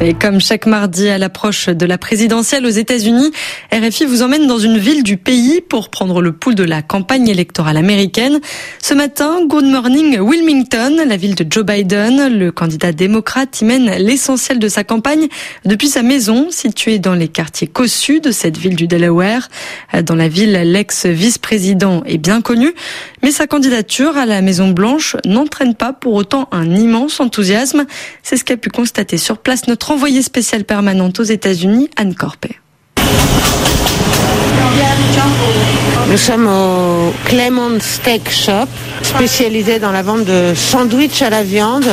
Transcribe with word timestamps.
Et 0.00 0.14
comme 0.14 0.40
chaque 0.40 0.66
mardi 0.66 1.08
à 1.08 1.18
l'approche 1.18 1.66
de 1.68 1.84
la 1.84 1.98
présidentielle 1.98 2.64
aux 2.64 2.70
États-Unis, 2.70 3.32
RFI 3.72 4.04
vous 4.04 4.22
emmène 4.22 4.46
dans 4.46 4.60
une 4.60 4.78
ville 4.78 5.02
du 5.02 5.16
pays 5.16 5.60
pour 5.60 5.88
prendre 5.88 6.22
le 6.22 6.30
pouls 6.30 6.54
de 6.54 6.62
la 6.62 6.82
campagne 6.82 7.26
électorale 7.26 7.76
américaine. 7.76 8.38
Ce 8.80 8.94
matin, 8.94 9.44
Good 9.44 9.64
Morning 9.64 10.20
Wilmington, 10.20 11.02
la 11.04 11.16
ville 11.16 11.34
de 11.34 11.44
Joe 11.50 11.64
Biden. 11.64 12.28
Le 12.38 12.52
candidat 12.52 12.92
démocrate 12.92 13.60
y 13.60 13.64
mène 13.64 13.90
l'essentiel 13.96 14.60
de 14.60 14.68
sa 14.68 14.84
campagne 14.84 15.26
depuis 15.64 15.88
sa 15.88 16.04
maison 16.04 16.46
située 16.52 17.00
dans 17.00 17.14
les 17.14 17.26
quartiers 17.26 17.66
cossus 17.66 18.20
de 18.20 18.30
cette 18.30 18.56
ville 18.56 18.76
du 18.76 18.86
Delaware. 18.86 19.48
Dans 20.04 20.14
la 20.14 20.28
ville, 20.28 20.52
l'ex-vice-président 20.52 22.04
est 22.04 22.18
bien 22.18 22.40
connu, 22.40 22.72
mais 23.24 23.32
sa 23.32 23.48
candidature 23.48 24.16
à 24.16 24.26
la 24.26 24.42
Maison 24.42 24.68
Blanche 24.68 25.16
n'entraîne 25.24 25.74
pas 25.74 25.92
pour 25.92 26.14
autant 26.14 26.48
un 26.52 26.72
immense 26.72 27.18
enthousiasme. 27.18 27.84
C'est 28.22 28.36
ce 28.36 28.44
qu'a 28.44 28.56
pu 28.56 28.70
constater 28.70 29.16
sur 29.16 29.38
place 29.38 29.66
notre 29.66 29.87
envoyée 29.90 30.22
spéciale 30.22 30.64
permanente 30.64 31.20
aux 31.20 31.24
États-Unis, 31.24 31.88
Anne 31.96 32.14
Corpet. 32.14 32.56
Nous 36.10 36.16
sommes 36.16 36.46
au 36.46 37.12
Clement 37.26 37.78
Steak 37.80 38.30
Shop, 38.30 38.68
spécialisé 39.02 39.78
dans 39.78 39.92
la 39.92 40.02
vente 40.02 40.24
de 40.24 40.54
sandwichs 40.54 41.22
à 41.22 41.30
la 41.30 41.42
viande. 41.42 41.86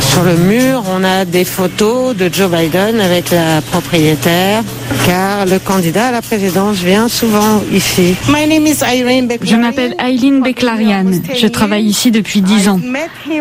Sur 0.00 0.22
le 0.22 0.36
mur, 0.36 0.84
on 0.88 1.02
a 1.04 1.24
des 1.24 1.44
photos 1.44 2.16
de 2.16 2.30
Joe 2.32 2.50
Biden 2.50 3.00
avec 3.00 3.30
la 3.30 3.60
propriétaire, 3.60 4.62
car 5.06 5.46
le 5.46 5.58
candidat 5.58 6.08
à 6.08 6.12
la 6.12 6.22
présidence 6.22 6.76
vient 6.76 7.08
souvent 7.08 7.62
ici. 7.72 8.14
Je 8.26 9.56
m'appelle 9.56 9.94
Eileen 9.98 10.42
Beklarian. 10.42 11.06
Je 11.34 11.46
travaille 11.48 11.84
ici 11.84 12.10
depuis 12.10 12.40
dix 12.40 12.68
ans. 12.68 12.80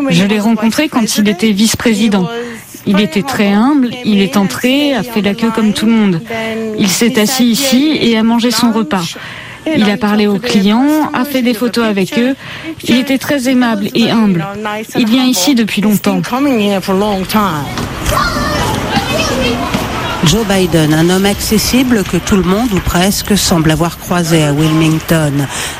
Je 0.09 0.23
l'ai 0.25 0.39
rencontré 0.39 0.89
quand 0.89 1.17
il 1.17 1.29
était 1.29 1.51
vice-président. 1.51 2.27
Il 2.87 3.01
était 3.01 3.21
très 3.21 3.49
humble, 3.51 3.89
il 4.05 4.21
est 4.21 4.37
entré, 4.37 4.93
a 4.93 5.03
fait 5.03 5.21
la 5.21 5.33
queue 5.33 5.51
comme 5.51 5.73
tout 5.73 5.85
le 5.85 5.91
monde. 5.91 6.21
Il 6.79 6.89
s'est 6.89 7.19
assis 7.19 7.45
ici 7.45 7.97
et 8.01 8.17
a 8.17 8.23
mangé 8.23 8.49
son 8.49 8.71
repas. 8.71 9.03
Il 9.75 9.89
a 9.89 9.97
parlé 9.97 10.27
aux 10.27 10.39
clients, 10.39 11.11
a 11.13 11.25
fait 11.25 11.41
des 11.41 11.53
photos 11.53 11.85
avec 11.85 12.17
eux. 12.17 12.35
Il 12.87 12.95
était 12.97 13.17
très 13.17 13.49
aimable 13.49 13.89
et 13.93 14.09
humble. 14.09 14.45
Il 14.97 15.07
vient 15.07 15.25
ici 15.25 15.55
depuis 15.55 15.81
longtemps. 15.81 16.21
Joe 20.25 20.45
Biden, 20.45 20.93
un 20.93 21.09
homme 21.09 21.25
accessible 21.25 22.03
que 22.03 22.17
tout 22.17 22.35
le 22.35 22.43
monde 22.43 22.73
ou 22.73 22.79
presque 22.79 23.37
semble 23.37 23.71
avoir 23.71 23.97
croisé 23.97 24.43
à 24.43 24.51
Wilmington. 24.51 25.31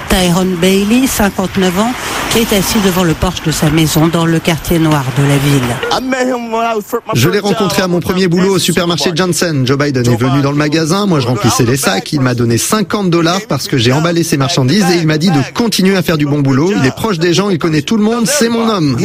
Tyrone 0.09 0.55
Bailey, 0.55 1.08
59 1.08 1.80
ans, 1.80 1.92
est 2.36 2.53
assis 2.53 2.80
devant 2.86 3.03
le 3.03 3.14
porche 3.14 3.42
de 3.44 3.52
sa 3.52 3.70
maison 3.70 4.08
dans 4.08 4.25
le 4.25 4.39
quartier 4.39 4.80
noir 4.80 5.03
de 5.17 5.23
la 5.23 5.38
ville. 5.38 5.64
Je 7.14 7.30
l'ai 7.30 7.39
rencontré 7.39 7.81
à 7.81 7.88
mon 7.88 8.00
premier 8.00 8.28
boulot 8.28 8.56
au 8.56 8.59
supermarché 8.59 9.11
Johnson. 9.16 9.64
Joe 9.66 9.78
Biden 9.78 10.06
est 10.08 10.16
venu 10.16 10.42
dans 10.42 10.52
le 10.52 10.58
magasin, 10.58 11.05
moi 11.05 11.20
je 11.20 11.28
remplissais 11.28 11.64
les 11.64 11.78
sacs, 11.78 12.11
il 12.14 12.22
m'a 12.22 12.36
donné 12.36 12.58
50 12.58 13.09
dollars 13.09 13.42
parce 13.48 13.67
que 13.67 13.78
j'ai 13.78 13.94
emballé 13.94 14.23
ses 14.23 14.38
marchandises 14.38 14.86
et 14.92 14.98
il 14.98 15.08
m'a 15.08 15.17
dit 15.17 15.31
de 15.31 15.39
continuer 15.53 15.95
à 15.95 16.03
faire 16.03 16.17
du 16.17 16.25
bon 16.25 16.39
boulot. 16.39 16.72
Il 16.80 16.86
est 16.86 16.95
proche 16.95 17.17
des 17.20 17.33
gens, 17.33 17.50
il 17.50 17.58
connaît 17.58 17.81
tout 17.81 17.98
le 17.98 18.03
monde, 18.03 18.28
c'est 18.28 18.50
mon 18.50 18.67
homme. 18.70 18.98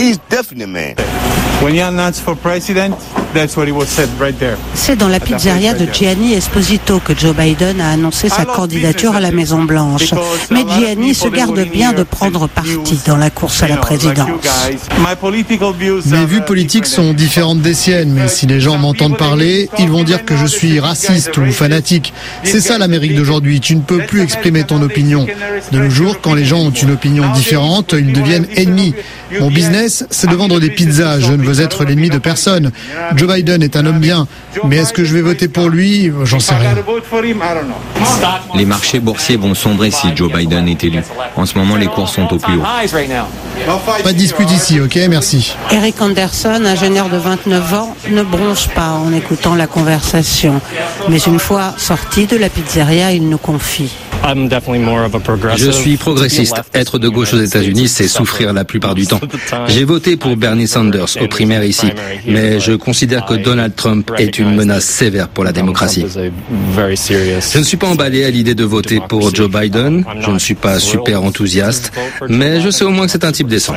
C'est 4.74 4.96
dans 4.96 5.08
la 5.08 5.20
pizzeria 5.20 5.74
de 5.74 5.86
Gianni 5.92 6.34
Esposito 6.34 7.00
que 7.00 7.16
Joe 7.16 7.34
Biden 7.34 7.80
a 7.80 7.90
annoncé 7.90 8.28
sa 8.28 8.44
candidature 8.44 9.16
à 9.16 9.20
la 9.20 9.30
Maison 9.30 9.62
Blanche. 9.62 10.12
Mais 10.50 10.64
Gianni 10.78 11.14
se 11.14 11.28
garde 11.28 11.60
bien 11.70 11.92
de 11.92 12.02
prendre 12.02 12.48
parti 12.48 13.00
dans 13.06 13.16
la 13.16 13.30
course 13.30 13.62
à 13.62 13.68
la 13.68 13.76
présidence. 13.76 14.28
Mes 16.06 16.26
vues 16.26 16.42
politiques 16.42 16.86
sont 16.86 17.12
différentes 17.12 17.60
des 17.60 17.74
siennes, 17.74 18.12
mais 18.12 18.28
si 18.28 18.46
les 18.46 18.60
gens 18.60 18.76
m'entendent 18.78 19.16
parler, 19.16 19.70
ils 19.78 19.90
vont 19.90 20.04
dire 20.04 20.24
que 20.24 20.36
je 20.36 20.46
suis 20.46 20.78
raciste 20.80 21.36
ou 21.38 21.50
fanatique. 21.52 22.12
C'est 22.44 22.60
ça 22.60 22.78
l'Amérique 22.78 23.14
d'aujourd'hui, 23.14 23.60
tu 23.60 23.76
ne 23.76 23.80
peux 23.80 23.98
plus 23.98 24.22
exprimer 24.22 24.64
ton 24.64 24.82
opinion. 24.82 25.26
De 25.70 25.78
nos 25.78 25.90
jours, 25.90 26.20
quand 26.20 26.34
les 26.34 26.44
gens 26.44 26.60
ont 26.60 26.70
une 26.70 26.90
opinion 26.90 27.30
différente, 27.32 27.94
ils 27.98 28.12
deviennent 28.12 28.46
ennemis. 28.56 28.94
Mon 29.40 29.50
business, 29.50 30.04
c'est 30.10 30.28
de 30.28 30.34
vendre 30.34 30.60
des 30.60 30.70
pizzas, 30.70 31.20
je 31.20 31.32
ne 31.32 31.42
veux 31.42 31.60
être 31.60 31.84
l'ennemi 31.84 32.10
de 32.10 32.18
personne. 32.18 32.70
Joe 33.22 33.32
Biden 33.32 33.62
est 33.62 33.76
un 33.76 33.86
homme 33.86 34.00
bien, 34.00 34.26
mais 34.64 34.78
est-ce 34.78 34.92
que 34.92 35.04
je 35.04 35.14
vais 35.14 35.20
voter 35.20 35.46
pour 35.46 35.68
lui? 35.68 36.10
J'en 36.24 36.40
sais 36.40 36.56
rien. 36.56 36.74
Les 38.56 38.64
marchés 38.64 38.98
boursiers 38.98 39.36
vont 39.36 39.54
sombrer 39.54 39.92
si 39.92 40.08
Joe 40.16 40.32
Biden 40.32 40.66
est 40.66 40.82
élu. 40.82 40.98
En 41.36 41.46
ce 41.46 41.56
moment, 41.56 41.76
les 41.76 41.86
cours 41.86 42.08
sont 42.08 42.26
au 42.34 42.38
plus 42.38 42.56
haut. 42.56 42.62
Pas 44.02 44.12
de 44.12 44.18
dispute 44.18 44.50
ici, 44.50 44.80
ok? 44.80 44.98
Merci. 45.08 45.54
Eric 45.70 46.02
Anderson, 46.02 46.64
ingénieur 46.66 47.10
de 47.10 47.16
29 47.16 47.74
ans, 47.74 47.96
ne 48.10 48.24
bronche 48.24 48.66
pas 48.70 48.88
en 48.88 49.12
écoutant 49.12 49.54
la 49.54 49.68
conversation. 49.68 50.60
Mais 51.08 51.18
une 51.18 51.38
fois 51.38 51.74
sorti 51.76 52.26
de 52.26 52.36
la 52.36 52.48
pizzeria, 52.48 53.12
il 53.12 53.28
nous 53.28 53.38
confie. 53.38 53.92
Je 55.56 55.70
suis 55.70 55.96
progressiste. 55.96 56.54
Être 56.74 56.98
de 56.98 57.08
gauche 57.08 57.34
aux 57.34 57.40
États-Unis, 57.40 57.88
c'est 57.88 58.08
souffrir 58.08 58.52
la 58.52 58.64
plupart 58.64 58.94
du 58.94 59.06
temps. 59.06 59.20
J'ai 59.68 59.84
voté 59.84 60.16
pour 60.16 60.36
Bernie 60.36 60.68
Sanders 60.68 61.16
aux 61.20 61.28
primaires 61.28 61.64
ici, 61.64 61.88
mais 62.26 62.60
je 62.60 62.72
considère 62.72 63.24
que 63.26 63.34
Donald 63.34 63.74
Trump 63.74 64.10
est 64.18 64.38
une 64.38 64.54
menace 64.54 64.84
sévère 64.84 65.28
pour 65.28 65.44
la 65.44 65.52
démocratie. 65.52 66.06
Je 66.76 67.58
ne 67.58 67.64
suis 67.64 67.76
pas 67.76 67.88
emballé 67.88 68.24
à 68.24 68.30
l'idée 68.30 68.54
de 68.54 68.64
voter 68.64 69.00
pour 69.08 69.34
Joe 69.34 69.50
Biden. 69.50 70.04
Je 70.20 70.30
ne 70.30 70.38
suis 70.38 70.54
pas 70.54 70.78
super 70.78 71.22
enthousiaste, 71.22 71.92
mais 72.28 72.60
je 72.60 72.70
sais 72.70 72.84
au 72.84 72.90
moins 72.90 73.06
que 73.06 73.12
c'est 73.12 73.24
un 73.24 73.32
type 73.32 73.48
décent. 73.48 73.74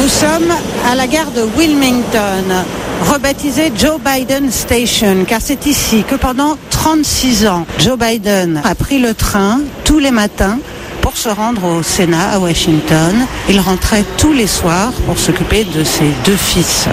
Nous 0.00 0.08
sommes 0.08 0.52
à 0.90 0.94
la 0.94 1.06
gare 1.06 1.30
de 1.30 1.42
Wilmington, 1.56 2.64
rebaptisée 3.02 3.72
Joe 3.76 4.00
Biden 4.00 4.50
Station, 4.50 5.24
car 5.26 5.40
c'est 5.40 5.66
ici 5.66 6.04
que 6.08 6.14
pendant 6.16 6.56
36 6.70 7.46
ans, 7.46 7.66
Joe 7.78 7.98
Biden 7.98 8.60
a 8.64 8.74
pris 8.74 8.98
le 8.98 9.14
train 9.14 9.60
tous 9.84 9.98
les 9.98 10.10
matins 10.10 10.58
pour 11.00 11.16
se 11.16 11.28
rendre 11.28 11.64
au 11.64 11.82
Sénat 11.82 12.30
à 12.32 12.38
Washington. 12.38 13.14
Il 13.48 13.60
rentrait 13.60 14.04
tous 14.18 14.32
les 14.32 14.46
soirs 14.46 14.92
pour 15.06 15.18
s'occuper 15.18 15.64
de 15.64 15.84
ses 15.84 16.10
deux 16.24 16.36
fils. 16.36 16.86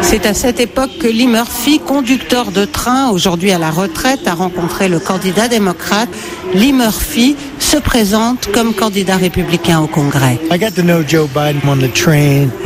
C'est 0.00 0.26
à 0.26 0.34
cette 0.34 0.60
époque 0.60 0.90
que 1.00 1.06
Lee 1.06 1.28
Murphy, 1.28 1.78
conducteur 1.78 2.50
de 2.50 2.64
train, 2.64 3.10
aujourd'hui 3.10 3.52
à 3.52 3.58
la 3.58 3.70
retraite, 3.70 4.26
a 4.26 4.34
rencontré 4.34 4.88
le 4.88 4.98
candidat 4.98 5.48
démocrate. 5.48 6.08
Lee 6.54 6.72
Murphy 6.72 7.36
se 7.62 7.76
présente 7.76 8.50
comme 8.52 8.74
candidat 8.74 9.16
républicain 9.16 9.80
au 9.80 9.86
Congrès. 9.86 10.38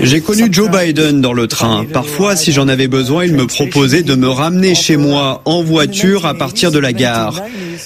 J'ai 0.02 0.20
connu 0.20 0.48
Joe 0.50 0.70
Biden 0.70 1.20
dans 1.20 1.32
le 1.32 1.46
train. 1.46 1.84
Parfois, 1.92 2.34
si 2.34 2.50
j'en 2.50 2.66
avais 2.66 2.88
besoin, 2.88 3.24
il 3.24 3.34
me 3.34 3.46
proposait 3.46 4.02
de 4.02 4.14
me 4.14 4.28
ramener 4.28 4.74
chez 4.74 4.96
moi 4.96 5.42
en 5.44 5.62
voiture 5.62 6.26
à 6.26 6.34
partir 6.34 6.72
de 6.72 6.78
la 6.78 6.92
gare. 6.92 7.42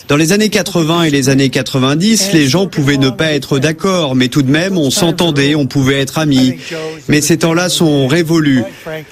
Dans 0.08 0.16
les 0.16 0.32
années 0.32 0.48
80 0.48 1.04
et 1.04 1.10
les 1.10 1.28
années 1.28 1.50
90, 1.50 2.32
les 2.32 2.46
gens 2.46 2.66
pouvaient 2.66 2.96
ne 2.96 3.10
pas 3.10 3.32
être 3.32 3.58
d'accord, 3.58 4.14
mais 4.14 4.28
tout 4.28 4.42
de 4.42 4.50
même, 4.50 4.78
on 4.78 4.90
s'entendait, 4.90 5.54
on 5.54 5.66
pouvait 5.66 6.00
être 6.00 6.18
amis. 6.18 6.54
Mais 7.08 7.20
ces 7.20 7.38
temps-là 7.38 7.68
sont 7.68 8.06
révolus. 8.06 8.62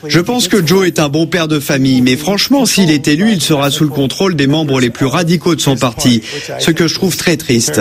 Je 0.06 0.20
pense 0.20 0.48
que 0.48 0.64
Joe 0.64 0.86
est 0.86 1.00
un 1.00 1.08
bon 1.08 1.26
père 1.26 1.48
de 1.48 1.58
famille, 1.58 2.00
mais 2.00 2.16
franchement, 2.16 2.64
s'il 2.64 2.90
est 2.90 3.08
élu, 3.08 3.32
il 3.32 3.42
sera 3.42 3.70
sous 3.70 3.84
le 3.84 3.90
contrôle 3.90 4.36
des 4.36 4.46
membres 4.46 4.80
les 4.80 4.90
plus 4.90 5.06
radicaux 5.06 5.54
de 5.54 5.60
son 5.60 5.76
parti, 5.76 6.22
ce 6.58 6.70
que 6.70 6.86
je 6.86 6.94
trouve 6.94 7.16
très 7.16 7.36
triste. 7.36 7.80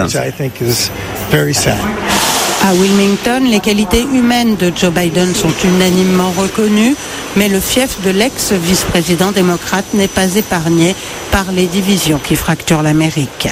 À 2.63 2.73
Wilmington, 2.73 3.43
les 3.49 3.59
qualités 3.59 4.01
humaines 4.01 4.55
de 4.55 4.71
Joe 4.75 4.91
Biden 4.91 5.33
sont 5.33 5.53
unanimement 5.63 6.31
reconnues, 6.31 6.95
mais 7.35 7.49
le 7.49 7.59
fief 7.59 8.01
de 8.03 8.09
l'ex-vice-président 8.09 9.31
démocrate 9.31 9.93
n'est 9.93 10.07
pas 10.07 10.35
épargné 10.35 10.95
par 11.31 11.51
les 11.51 11.65
divisions 11.65 12.19
qui 12.19 12.35
fracturent 12.35 12.83
l'Amérique. 12.83 13.47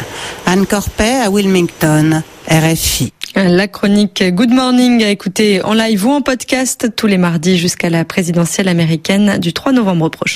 Anne 0.45 0.65
Corpet 0.65 1.21
à 1.23 1.29
Wilmington, 1.29 2.23
RFI. 2.49 3.13
La 3.35 3.67
chronique 3.67 4.23
Good 4.23 4.51
Morning 4.51 5.03
à 5.03 5.09
écouter 5.09 5.61
en 5.61 5.73
live 5.73 6.05
ou 6.07 6.11
en 6.11 6.21
podcast 6.21 6.91
tous 6.95 7.07
les 7.07 7.17
mardis 7.17 7.57
jusqu'à 7.57 7.89
la 7.89 8.05
présidentielle 8.05 8.69
américaine 8.69 9.39
du 9.39 9.51
3 9.51 9.73
novembre 9.73 10.09
prochain. 10.09 10.33